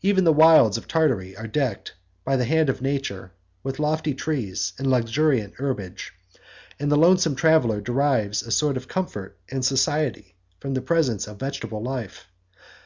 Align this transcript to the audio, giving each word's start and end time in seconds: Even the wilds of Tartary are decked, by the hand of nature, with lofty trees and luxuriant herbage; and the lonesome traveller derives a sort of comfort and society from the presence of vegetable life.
Even 0.00 0.24
the 0.24 0.32
wilds 0.32 0.78
of 0.78 0.88
Tartary 0.88 1.36
are 1.36 1.46
decked, 1.46 1.92
by 2.24 2.34
the 2.34 2.46
hand 2.46 2.70
of 2.70 2.80
nature, 2.80 3.32
with 3.62 3.78
lofty 3.78 4.14
trees 4.14 4.72
and 4.78 4.86
luxuriant 4.90 5.56
herbage; 5.56 6.14
and 6.78 6.90
the 6.90 6.96
lonesome 6.96 7.34
traveller 7.34 7.78
derives 7.82 8.42
a 8.42 8.52
sort 8.52 8.78
of 8.78 8.88
comfort 8.88 9.36
and 9.50 9.62
society 9.62 10.34
from 10.60 10.72
the 10.72 10.80
presence 10.80 11.26
of 11.26 11.38
vegetable 11.40 11.82
life. 11.82 12.24